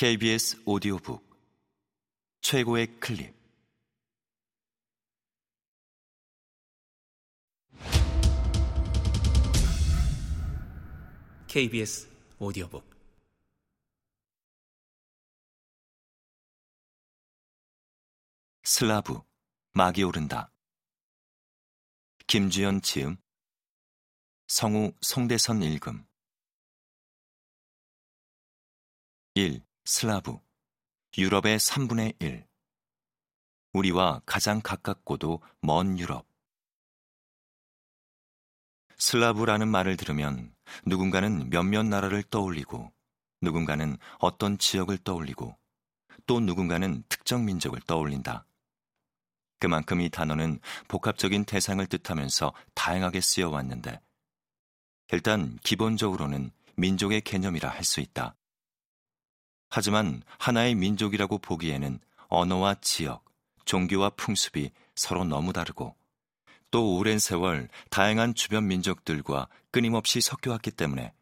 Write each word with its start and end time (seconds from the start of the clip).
KBS 0.00 0.62
오디오북 0.64 1.22
최고의 2.40 2.86
클립. 3.00 3.34
KBS 11.48 12.08
오디오북. 12.38 12.82
슬라브 18.62 19.20
막이 19.74 20.02
오른다. 20.02 20.50
김주연 22.26 22.80
지음 22.80 23.18
성우 24.46 24.94
송대선 25.02 25.62
읽음. 25.62 26.06
1. 29.34 29.69
슬라브 29.92 30.38
유럽의 31.18 31.58
3분의 31.58 32.22
1 32.22 32.46
우리와 33.72 34.22
가장 34.24 34.60
가깝고도 34.60 35.42
먼 35.62 35.98
유럽 35.98 36.28
슬라브라는 38.98 39.66
말을 39.66 39.96
들으면 39.96 40.54
누군가는 40.86 41.50
몇몇 41.50 41.82
나라를 41.82 42.22
떠올리고 42.22 42.92
누군가는 43.40 43.98
어떤 44.20 44.58
지역을 44.58 44.98
떠올리고 44.98 45.58
또 46.24 46.38
누군가는 46.38 47.02
특정 47.08 47.44
민족을 47.44 47.80
떠올린다. 47.80 48.46
그만큼 49.58 50.00
이 50.00 50.08
단어는 50.08 50.60
복합적인 50.86 51.46
대상을 51.46 51.84
뜻하면서 51.84 52.54
다양하게 52.74 53.20
쓰여왔는데 53.20 54.00
일단 55.10 55.58
기본적으로는 55.64 56.52
민족의 56.76 57.22
개념이라 57.22 57.68
할 57.68 57.82
수 57.82 57.98
있다. 57.98 58.36
하지만 59.70 60.22
하나의 60.38 60.74
민족이라고 60.74 61.38
보기에는 61.38 62.00
언어와 62.28 62.76
지역, 62.80 63.24
종교와 63.64 64.10
풍습이 64.10 64.70
서로 64.94 65.24
너무 65.24 65.52
다르고 65.52 65.94
또 66.70 66.96
오랜 66.96 67.18
세월 67.18 67.68
다양한 67.88 68.34
주변 68.34 68.66
민족들과 68.66 69.48
끊임없이 69.70 70.20
섞여왔기 70.20 70.72
때문에 70.72 71.12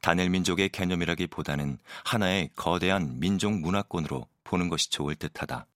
단일 0.00 0.30
민족의 0.30 0.68
개념이라기보다는 0.70 1.78
하나의 2.04 2.50
거대한 2.54 3.18
민족 3.18 3.52
문화권으로 3.52 4.26
보는 4.44 4.68
것이 4.68 4.90
좋을 4.90 5.16
듯하다. 5.16 5.66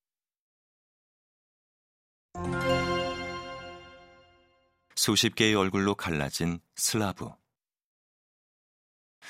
수십 4.95 5.35
개의 5.35 5.55
얼굴로 5.55 5.95
갈라진 5.95 6.61
슬라브. 6.77 7.31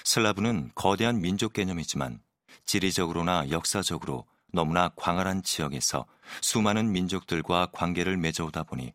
슬라브는 0.04 0.72
거대한 0.74 1.20
민족 1.20 1.52
개념이지만 1.52 2.20
지리적으로나 2.64 3.50
역사적으로 3.50 4.26
너무나 4.52 4.88
광활한 4.96 5.42
지역에서 5.42 6.06
수많은 6.40 6.92
민족들과 6.92 7.66
관계를 7.72 8.16
맺어오다 8.16 8.64
보니 8.64 8.92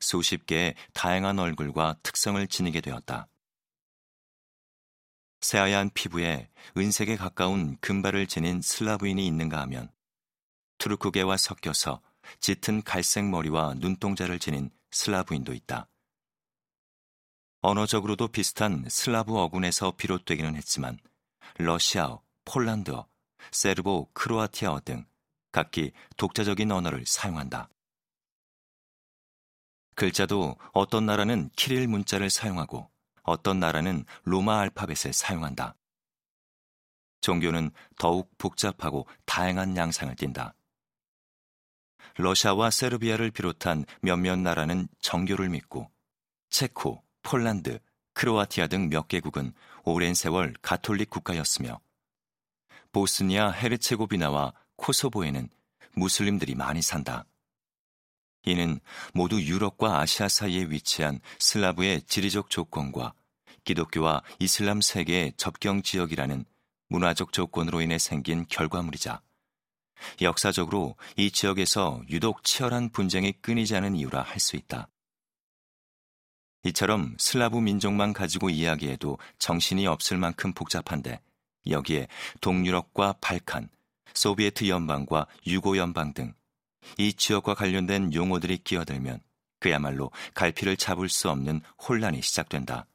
수십 0.00 0.46
개의 0.46 0.74
다양한 0.92 1.38
얼굴과 1.38 1.96
특성을 2.02 2.44
지니게 2.46 2.80
되었다. 2.80 3.28
새하얀 5.40 5.90
피부에 5.92 6.48
은색에 6.76 7.16
가까운 7.16 7.76
금발을 7.80 8.26
지닌 8.26 8.60
슬라브인이 8.62 9.24
있는가 9.26 9.60
하면 9.62 9.90
투르크계와 10.78 11.36
섞여서 11.36 12.00
짙은 12.40 12.82
갈색 12.82 13.24
머리와 13.28 13.74
눈동자를 13.74 14.38
지닌 14.38 14.70
슬라브인도 14.90 15.52
있다. 15.52 15.88
언어적으로도 17.60 18.28
비슷한 18.28 18.84
슬라브 18.88 19.36
어군에서 19.38 19.92
비롯되기는 19.96 20.56
했지만 20.56 20.98
러시아어, 21.58 22.22
폴란드어, 22.44 23.06
세르보, 23.50 24.10
크로아티아어 24.12 24.80
등 24.80 25.06
각기 25.50 25.92
독자적인 26.16 26.70
언어를 26.70 27.04
사용한다. 27.06 27.68
글자도 29.94 30.56
어떤 30.72 31.06
나라는 31.06 31.50
키릴 31.54 31.86
문자를 31.86 32.30
사용하고 32.30 32.90
어떤 33.22 33.60
나라는 33.60 34.04
로마 34.24 34.60
알파벳을 34.60 35.12
사용한다. 35.12 35.76
종교는 37.20 37.70
더욱 37.98 38.36
복잡하고 38.38 39.06
다양한 39.26 39.76
양상을 39.76 40.14
띈다. 40.16 40.54
러시아와 42.16 42.70
세르비아를 42.70 43.30
비롯한 43.30 43.84
몇몇 44.00 44.36
나라는 44.36 44.88
정교를 45.00 45.48
믿고 45.50 45.90
체코, 46.50 47.02
폴란드, 47.22 47.78
크로아티아 48.14 48.66
등 48.66 48.88
몇 48.88 49.08
개국은 49.08 49.54
오랜 49.84 50.14
세월 50.14 50.54
가톨릭 50.62 51.10
국가였으며 51.10 51.80
보스니아 52.92 53.50
헤르체고비나와 53.50 54.52
코소보에는 54.76 55.48
무슬림들이 55.94 56.54
많이 56.54 56.82
산다. 56.82 57.24
이는 58.44 58.80
모두 59.14 59.40
유럽과 59.40 60.00
아시아 60.00 60.28
사이에 60.28 60.64
위치한 60.64 61.20
슬라브의 61.38 62.02
지리적 62.02 62.50
조건과 62.50 63.14
기독교와 63.64 64.22
이슬람 64.40 64.80
세계의 64.80 65.34
접경 65.36 65.82
지역이라는 65.82 66.44
문화적 66.88 67.32
조건으로 67.32 67.80
인해 67.80 67.98
생긴 67.98 68.44
결과물이자 68.48 69.22
역사적으로 70.20 70.96
이 71.16 71.30
지역에서 71.30 72.02
유독 72.10 72.42
치열한 72.42 72.90
분쟁이 72.90 73.32
끊이지 73.32 73.76
않은 73.76 73.94
이유라 73.94 74.22
할 74.22 74.40
수 74.40 74.56
있다. 74.56 74.88
이처럼 76.64 77.16
슬라브 77.18 77.58
민족만 77.58 78.12
가지고 78.12 78.50
이야기해도 78.50 79.18
정신이 79.38 79.86
없을 79.86 80.16
만큼 80.16 80.52
복잡한데 80.52 81.20
여기에 81.68 82.08
동유럽과 82.40 83.14
발칸, 83.20 83.68
소비에트 84.14 84.68
연방과 84.68 85.26
유고 85.46 85.76
연방 85.76 86.12
등 86.14 86.34
이 86.98 87.12
지역과 87.12 87.54
관련된 87.54 88.12
용어들이 88.12 88.58
끼어들면 88.58 89.20
그야말로 89.60 90.10
갈피를 90.34 90.76
잡을 90.76 91.08
수 91.08 91.30
없는 91.30 91.60
혼란이 91.78 92.22
시작된다. 92.22 92.86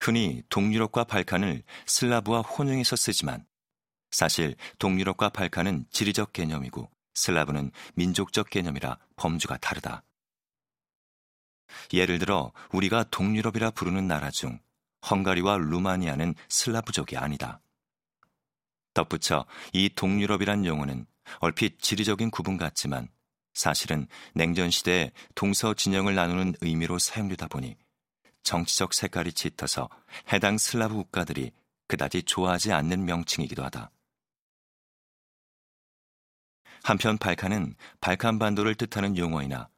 흔히 0.00 0.42
동유럽과 0.48 1.04
발칸을 1.04 1.64
슬라브와 1.86 2.42
혼용해서 2.42 2.96
쓰지만 2.96 3.44
사실 4.10 4.54
동유럽과 4.78 5.30
발칸은 5.30 5.86
지리적 5.90 6.32
개념이고 6.32 6.88
슬라브는 7.14 7.72
민족적 7.94 8.50
개념이라 8.50 8.98
범주가 9.16 9.56
다르다. 9.56 10.04
예를 11.92 12.18
들어 12.20 12.52
우리가 12.72 13.04
동유럽이라 13.10 13.72
부르는 13.72 14.06
나라 14.06 14.30
중 14.30 14.60
헝가리와 15.10 15.58
루마니아는 15.58 16.34
슬라브족이 16.48 17.16
아니다. 17.16 17.60
덧붙여 18.94 19.46
이 19.72 19.90
동유럽이란 19.94 20.64
용어는 20.64 21.06
얼핏 21.40 21.80
지리적인 21.80 22.30
구분 22.30 22.56
같지만 22.56 23.08
사실은 23.52 24.06
냉전 24.34 24.70
시대에 24.70 25.12
동서 25.34 25.74
진영을 25.74 26.14
나누는 26.14 26.54
의미로 26.60 26.98
사용되다 26.98 27.48
보니 27.48 27.76
정치적 28.42 28.94
색깔이 28.94 29.32
짙어서 29.32 29.88
해당 30.32 30.56
슬라브 30.58 30.94
국가들이 30.94 31.52
그다지 31.88 32.22
좋아하지 32.22 32.72
않는 32.72 33.04
명칭이기도 33.04 33.64
하다. 33.64 33.90
한편 36.82 37.18
발칸은 37.18 37.74
발칸 38.00 38.38
반도를 38.38 38.74
뜻하는 38.76 39.16
용어이나 39.16 39.68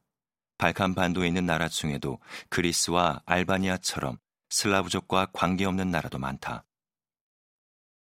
발칸 0.59 0.95
반도에 0.95 1.28
있는 1.28 1.47
나라 1.47 1.69
중에도 1.69 2.19
그리스와 2.50 3.22
알바니아처럼 3.25 4.19
슬라브족과 4.50 5.26
관계없는 5.32 5.91
나라도 5.91 6.19
많다. 6.19 6.64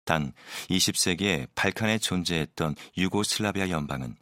단 0.05 0.33
20세기에 0.69 1.49
발칸에 1.53 1.99
존재했던 1.99 2.75
유고슬라비아 2.97 3.69
연방은 3.69 4.17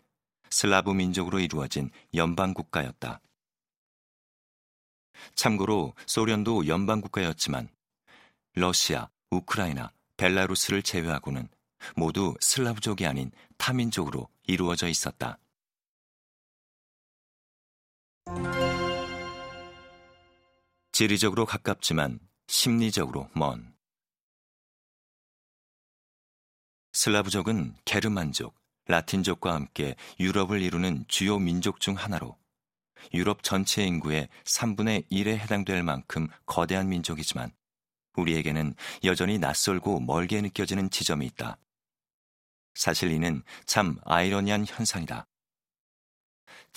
슬라브 0.49 0.91
민족으로 0.91 1.39
이루어진 1.39 1.89
연방 2.13 2.53
국가였다. 2.53 3.21
참고로 5.35 5.93
소련도 6.05 6.67
연방 6.67 7.01
국가였지만 7.01 7.69
러시아, 8.53 9.09
우크라이나, 9.31 9.91
벨라루스를 10.17 10.81
제외하고는 10.81 11.47
모두 11.95 12.35
슬라브족이 12.39 13.05
아닌 13.05 13.31
타민족으로 13.57 14.27
이루어져 14.43 14.87
있었다. 14.87 15.37
지리적으로 20.97 21.45
가깝지만 21.45 22.19
심리적으로 22.47 23.29
먼. 23.35 23.71
슬라브족은 26.91 27.75
게르만족, 27.85 28.59
라틴족과 28.87 29.53
함께 29.53 29.95
유럽을 30.19 30.59
이루는 30.59 31.05
주요 31.07 31.37
민족 31.37 31.81
중 31.81 31.93
하나로 31.93 32.35
유럽 33.13 33.43
전체 33.43 33.83
인구의 33.83 34.27
3분의 34.45 35.07
1에 35.11 35.37
해당될 35.37 35.83
만큼 35.83 36.29
거대한 36.47 36.89
민족이지만 36.89 37.51
우리에게는 38.15 38.73
여전히 39.03 39.37
낯설고 39.37 39.99
멀게 39.99 40.41
느껴지는 40.41 40.89
지점이 40.89 41.27
있다. 41.27 41.59
사실 42.73 43.11
이는 43.11 43.43
참 43.67 43.99
아이러니한 44.03 44.65
현상이다. 44.65 45.27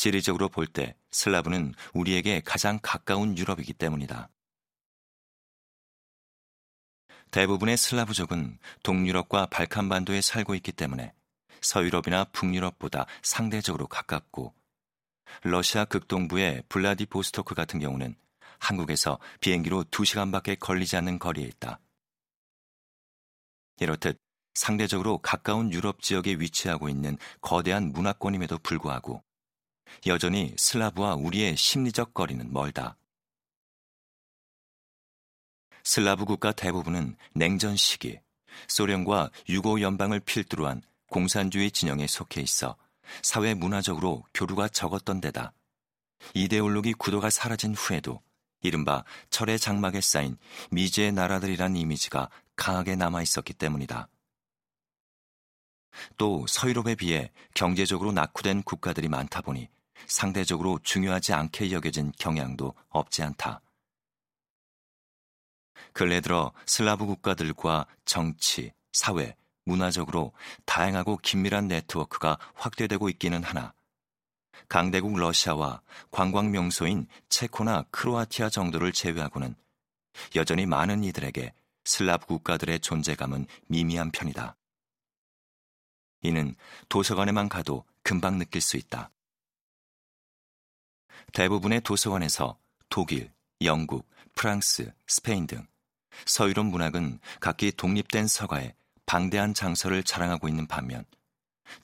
지리적으로 0.00 0.48
볼 0.48 0.66
때 0.66 0.96
슬라브는 1.10 1.74
우리에게 1.92 2.40
가장 2.40 2.78
가까운 2.80 3.36
유럽이기 3.36 3.74
때문이다. 3.74 4.30
대부분의 7.30 7.76
슬라브족은 7.76 8.58
동유럽과 8.82 9.44
발칸반도에 9.46 10.22
살고 10.22 10.54
있기 10.54 10.72
때문에 10.72 11.12
서유럽이나 11.60 12.24
북유럽보다 12.32 13.04
상대적으로 13.20 13.86
가깝고 13.88 14.54
러시아 15.42 15.84
극동부의 15.84 16.62
블라디보스토크 16.70 17.54
같은 17.54 17.78
경우는 17.78 18.14
한국에서 18.58 19.18
비행기로 19.40 19.84
2시간밖에 19.84 20.58
걸리지 20.58 20.96
않는 20.96 21.18
거리에 21.18 21.44
있다. 21.44 21.78
이렇듯 23.80 24.18
상대적으로 24.54 25.18
가까운 25.18 25.70
유럽 25.74 26.00
지역에 26.00 26.36
위치하고 26.36 26.88
있는 26.88 27.18
거대한 27.42 27.92
문화권임에도 27.92 28.60
불구하고 28.60 29.22
여전히 30.06 30.54
슬라브와 30.56 31.14
우리의 31.14 31.56
심리적 31.56 32.14
거리는 32.14 32.52
멀다. 32.52 32.96
슬라브 35.82 36.24
국가 36.24 36.52
대부분은 36.52 37.16
냉전 37.34 37.76
시기 37.76 38.20
소련과 38.68 39.30
유고 39.48 39.80
연방을 39.80 40.20
필두로 40.20 40.66
한 40.66 40.82
공산주의 41.08 41.70
진영에 41.70 42.06
속해 42.06 42.40
있어 42.42 42.76
사회 43.22 43.54
문화적으로 43.54 44.24
교류가 44.34 44.68
적었던 44.68 45.20
데다 45.20 45.52
이데올로기 46.34 46.94
구도가 46.94 47.30
사라진 47.30 47.74
후에도 47.74 48.20
이른바 48.62 49.04
철의 49.30 49.58
장막에 49.58 50.00
쌓인 50.00 50.36
미지의 50.70 51.12
나라들이란 51.12 51.76
이미지가 51.76 52.28
강하게 52.56 52.94
남아 52.94 53.22
있었기 53.22 53.54
때문이다. 53.54 54.08
또 56.16 56.46
서유럽에 56.46 56.94
비해 56.94 57.32
경제적으로 57.54 58.12
낙후된 58.12 58.62
국가들이 58.62 59.08
많다 59.08 59.40
보니 59.40 59.68
상대적으로 60.06 60.78
중요하지 60.82 61.32
않게 61.32 61.72
여겨진 61.72 62.12
경향도 62.18 62.74
없지 62.88 63.22
않다. 63.22 63.60
근래 65.92 66.20
들어 66.20 66.52
슬라브 66.66 67.06
국가들과 67.06 67.86
정치, 68.04 68.72
사회, 68.92 69.36
문화적으로 69.64 70.32
다양하고 70.64 71.18
긴밀한 71.18 71.68
네트워크가 71.68 72.38
확대되고 72.54 73.08
있기는 73.10 73.42
하나 73.42 73.72
강대국 74.68 75.18
러시아와 75.18 75.80
관광 76.10 76.50
명소인 76.50 77.06
체코나 77.28 77.84
크로아티아 77.90 78.50
정도를 78.50 78.92
제외하고는 78.92 79.54
여전히 80.36 80.66
많은 80.66 81.04
이들에게 81.04 81.52
슬라브 81.84 82.26
국가들의 82.26 82.80
존재감은 82.80 83.46
미미한 83.66 84.10
편이다. 84.10 84.56
이는 86.22 86.54
도서관에만 86.88 87.48
가도 87.48 87.84
금방 88.02 88.38
느낄 88.38 88.60
수 88.60 88.76
있다. 88.76 89.10
대부분의 91.32 91.80
도서관에서 91.82 92.58
독일, 92.88 93.30
영국, 93.62 94.08
프랑스, 94.34 94.92
스페인 95.06 95.46
등 95.46 95.66
서유럽 96.26 96.66
문학은 96.66 97.20
각기 97.40 97.72
독립된 97.72 98.26
서가에 98.26 98.74
방대한 99.06 99.54
장서를 99.54 100.02
자랑하고 100.02 100.48
있는 100.48 100.66
반면 100.66 101.04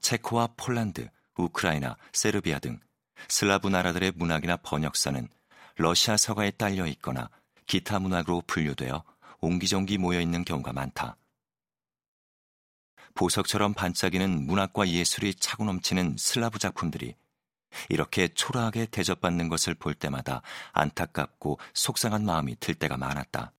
체코와 0.00 0.50
폴란드, 0.56 1.09
우크라이나, 1.37 1.97
세르비아 2.12 2.59
등 2.59 2.81
슬라브 3.29 3.69
나라들의 3.69 4.12
문학이나 4.17 4.56
번역서는 4.59 5.29
러시아 5.77 6.17
서가에 6.17 6.53
딸려 6.53 6.87
있거나 6.87 7.29
기타 7.67 7.99
문학으로 7.99 8.43
분류되어 8.47 9.03
옹기종기 9.41 9.99
모여 9.99 10.21
있는 10.21 10.44
경우가 10.44 10.73
많다. 10.73 11.17
보석처럼 13.15 13.75
반짝이는 13.75 14.47
문학과 14.47 14.88
예술이 14.88 15.35
차고 15.35 15.65
넘치는 15.65 16.17
슬라브 16.19 16.59
작품들이 16.59 17.15
이렇게 17.88 18.28
초라하게 18.28 18.87
대접받는 18.87 19.49
것을 19.49 19.75
볼 19.75 19.94
때마다 19.94 20.43
안타깝고 20.73 21.58
속상한 21.75 22.25
마음이 22.25 22.56
들 22.61 22.75
때가 22.75 22.96
많았다. 22.96 23.52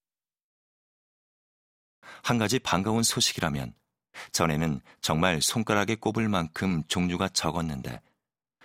한 2.24 2.38
가지 2.38 2.60
반가운 2.60 3.04
소식이라면 3.04 3.74
전에는 4.32 4.82
정말 5.02 5.42
손가락에 5.42 5.96
꼽을 5.96 6.28
만큼 6.30 6.84
종류가 6.88 7.30
적었는데 7.30 8.02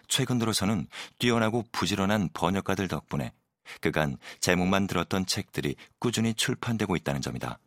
최근 0.08 0.38
들어서는 0.38 0.88
뛰어나고 1.18 1.64
부지런한 1.72 2.30
번역가들 2.32 2.88
덕분에 2.88 3.32
그간 3.80 4.16
제목만 4.40 4.86
들었던 4.86 5.26
책들이 5.26 5.76
꾸준히 5.98 6.34
출판되고 6.34 6.96
있다는 6.96 7.20
점이다. 7.20 7.58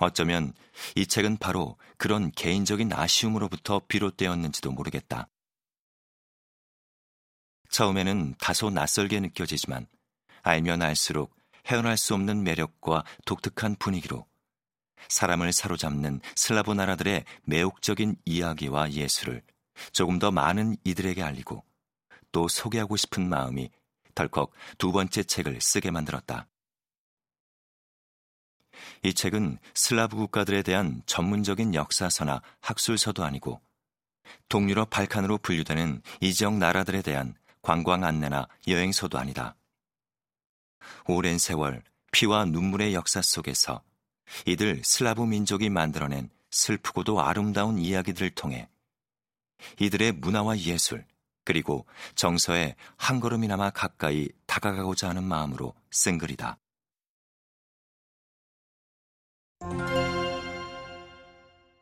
어쩌면 0.00 0.52
이 0.96 1.06
책은 1.06 1.36
바로 1.36 1.76
그런 1.96 2.32
개인적인 2.32 2.92
아쉬움으로부터 2.92 3.80
비롯되었는지도 3.86 4.72
모르겠다. 4.72 5.28
처음에는 7.74 8.36
다소 8.38 8.70
낯설게 8.70 9.18
느껴지지만 9.18 9.88
알면 10.42 10.80
알수록 10.80 11.34
헤어날 11.66 11.96
수 11.96 12.14
없는 12.14 12.44
매력과 12.44 13.02
독특한 13.24 13.74
분위기로 13.74 14.26
사람을 15.08 15.52
사로잡는 15.52 16.20
슬라브 16.36 16.72
나라들의 16.72 17.24
매혹적인 17.42 18.14
이야기와 18.26 18.92
예술을 18.92 19.42
조금 19.90 20.20
더 20.20 20.30
많은 20.30 20.76
이들에게 20.84 21.20
알리고 21.20 21.64
또 22.30 22.46
소개하고 22.46 22.96
싶은 22.96 23.28
마음이 23.28 23.70
덜컥 24.14 24.52
두 24.78 24.92
번째 24.92 25.24
책을 25.24 25.60
쓰게 25.60 25.90
만들었다. 25.90 26.46
이 29.02 29.12
책은 29.12 29.58
슬라브 29.74 30.16
국가들에 30.16 30.62
대한 30.62 31.02
전문적인 31.06 31.74
역사서나 31.74 32.40
학술서도 32.60 33.24
아니고 33.24 33.60
동유럽 34.48 34.90
발칸으로 34.90 35.38
분류되는 35.38 36.02
이 36.20 36.32
지역 36.32 36.54
나라들에 36.54 37.02
대한 37.02 37.34
관광 37.64 38.04
안내나 38.04 38.46
여행서도 38.68 39.18
아니다. 39.18 39.56
오랜 41.06 41.38
세월 41.38 41.82
피와 42.12 42.44
눈물의 42.44 42.92
역사 42.92 43.22
속에서 43.22 43.82
이들 44.46 44.82
슬라브 44.84 45.22
민족이 45.22 45.70
만들어낸 45.70 46.28
슬프고도 46.50 47.22
아름다운 47.22 47.78
이야기들을 47.78 48.34
통해 48.34 48.68
이들의 49.80 50.12
문화와 50.12 50.58
예술 50.58 51.06
그리고 51.42 51.86
정서에 52.14 52.76
한 52.98 53.18
걸음이나마 53.18 53.70
가까이 53.70 54.28
다가가고자 54.46 55.08
하는 55.08 55.24
마음으로 55.24 55.74
쓴 55.90 56.18
글이다. 56.18 56.58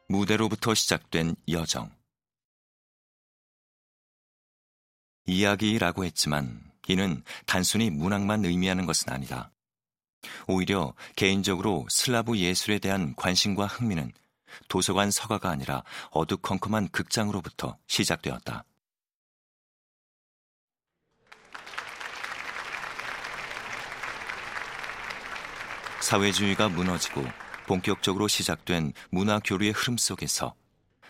무대로부터 0.08 0.74
시작된 0.74 1.34
여정. 1.48 1.90
이야기라고 5.26 6.04
했지만 6.04 6.72
이는 6.88 7.22
단순히 7.46 7.90
문학만 7.90 8.44
의미하는 8.44 8.86
것은 8.86 9.12
아니다. 9.12 9.52
오히려 10.46 10.94
개인적으로 11.16 11.86
슬라브 11.88 12.38
예술에 12.38 12.78
대한 12.78 13.14
관심과 13.16 13.66
흥미는 13.66 14.12
도서관 14.68 15.10
서가가 15.10 15.50
아니라 15.50 15.82
어두컴컴한 16.10 16.88
극장으로부터 16.88 17.78
시작되었다. 17.86 18.64
사회주의가 26.00 26.68
무너지고 26.68 27.24
본격적으로 27.66 28.28
시작된 28.28 28.92
문화 29.10 29.38
교류의 29.38 29.72
흐름 29.72 29.96
속에서 29.96 30.54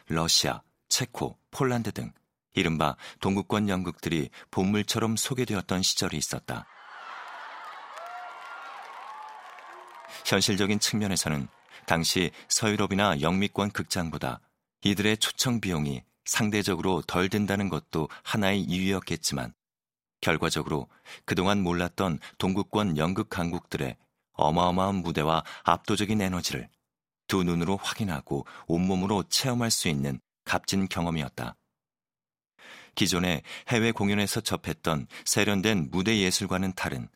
러시아, 0.07 0.63
체코, 0.89 1.39
폴란드 1.51 1.93
등 1.93 2.13
이른바 2.55 2.97
동구권 3.21 3.69
연극들이 3.69 4.31
본물처럼 4.51 5.17
소개되었던 5.17 5.83
시절이 5.83 6.17
있었다. 6.17 6.67
현실적인 10.27 10.79
측면에서는 10.79 11.49
당시 11.87 12.31
서유럽이나 12.49 13.21
영미권 13.21 13.71
극장보다 13.71 14.41
이들의 14.85 15.17
초청 15.19 15.61
비용이 15.61 16.03
상대적으로 16.25 17.03
덜 17.03 17.29
든다는 17.29 17.69
것도 17.69 18.09
하나의 18.23 18.61
이유였겠지만 18.61 19.55
결과적으로 20.21 20.89
그동안 21.25 21.63
몰랐던 21.63 22.21
동구권 22.39 22.97
연극 22.97 23.29
강국들의 23.29 23.97
어마어마한 24.35 24.97
무대와 24.97 25.45
압도적인 25.65 26.21
에너지를 26.21 26.69
두 27.27 27.43
눈으로 27.43 27.77
확인하고 27.77 28.47
온몸으로 28.67 29.25
체험할 29.25 29.71
수 29.71 29.89
있는 29.89 30.21
값진 30.45 30.89
경험이었다. 30.89 31.57
기존의 32.95 33.43
해외 33.69 33.93
공연에서 33.93 34.41
접했던 34.41 35.07
세련된 35.25 35.89
무대 35.91 36.19
예술과는 36.19 36.75
다른 36.75 37.09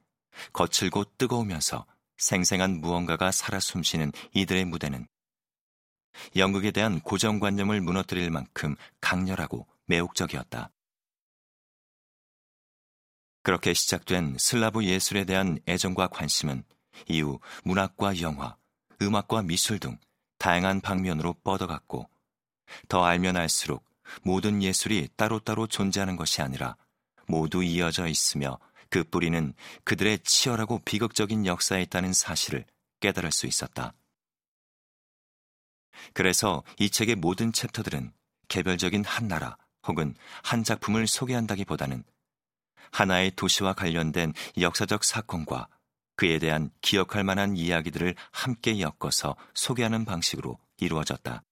거칠고 0.52 1.16
뜨거우면서 1.18 1.86
생생한 2.16 2.80
무언가가 2.80 3.30
살아 3.30 3.60
숨쉬는 3.60 4.12
이들의 4.32 4.64
무대는 4.64 5.06
연극에 6.34 6.70
대한 6.70 7.00
고정관념을 7.00 7.80
무너뜨릴 7.80 8.30
만큼 8.30 8.74
강렬하고 9.00 9.66
매혹적이었다. 9.86 10.70
그렇게 13.42 13.74
시작된 13.74 14.36
슬라브 14.38 14.84
예술에 14.84 15.24
대한 15.24 15.58
애정과 15.68 16.08
관심은 16.08 16.64
이후 17.08 17.38
문학과 17.64 18.20
영화, 18.20 18.56
음악과 19.00 19.42
미술 19.42 19.78
등 19.78 19.98
다양한 20.38 20.80
방면으로 20.80 21.34
뻗어갔고 21.44 22.08
더 22.88 23.04
알면 23.04 23.36
알수록 23.36 23.84
모든 24.22 24.62
예술이 24.62 25.08
따로따로 25.16 25.66
존재하는 25.66 26.16
것이 26.16 26.42
아니라 26.42 26.76
모두 27.26 27.62
이어져 27.62 28.06
있으며 28.06 28.58
그 28.88 29.04
뿌리는 29.04 29.52
그들의 29.84 30.20
치열하고 30.20 30.80
비극적인 30.84 31.46
역사에 31.46 31.82
있다는 31.82 32.12
사실을 32.12 32.64
깨달을 33.00 33.32
수 33.32 33.46
있었다. 33.46 33.92
그래서 36.12 36.62
이 36.78 36.90
책의 36.90 37.16
모든 37.16 37.52
챕터들은 37.52 38.12
개별적인 38.48 39.04
한 39.04 39.28
나라 39.28 39.56
혹은 39.86 40.14
한 40.42 40.64
작품을 40.64 41.06
소개한다기보다는 41.06 42.04
하나의 42.92 43.32
도시와 43.34 43.72
관련된 43.72 44.32
역사적 44.58 45.04
사건과 45.04 45.68
그에 46.16 46.38
대한 46.38 46.70
기억할 46.80 47.24
만한 47.24 47.56
이야기들을 47.56 48.14
함께 48.30 48.80
엮어서 48.80 49.36
소개하는 49.54 50.04
방식으로 50.04 50.58
이루어졌다. 50.78 51.42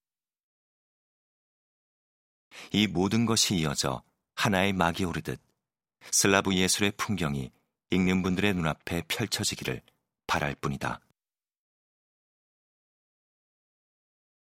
이 2.73 2.87
모든 2.87 3.26
것이 3.26 3.56
이어져 3.56 4.02
하나의 4.34 4.73
막이 4.73 5.04
오르듯 5.04 5.40
슬라브 6.11 6.54
예술의 6.54 6.92
풍경이 6.96 7.50
읽는 7.90 8.23
분들의 8.23 8.54
눈앞에 8.54 9.02
펼쳐지기를 9.08 9.80
바랄 10.26 10.54
뿐이다. 10.54 11.00